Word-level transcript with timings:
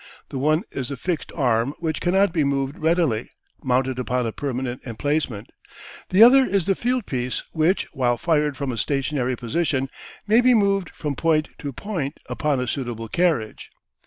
The 0.29 0.39
one 0.39 0.63
is 0.71 0.89
the 0.89 0.97
fixed 0.97 1.31
arm 1.33 1.75
which 1.77 2.01
cannot 2.01 2.33
be 2.33 2.43
moved 2.43 2.79
readily, 2.79 3.29
mounted 3.63 3.99
upon 3.99 4.25
a 4.25 4.31
permanent 4.31 4.81
emplacement; 4.83 5.51
the 6.09 6.23
other 6.23 6.43
is 6.43 6.65
the 6.65 6.73
field 6.73 7.05
piece 7.05 7.43
which, 7.51 7.85
while 7.93 8.17
fired 8.17 8.57
from 8.57 8.71
a 8.71 8.79
stationary 8.79 9.35
position, 9.35 9.89
may 10.25 10.41
be 10.41 10.55
moved 10.55 10.89
from 10.89 11.15
point 11.15 11.49
to 11.59 11.71
point 11.71 12.17
upon 12.27 12.59
a 12.59 12.67
suitable 12.67 13.09
carriage. 13.09 13.69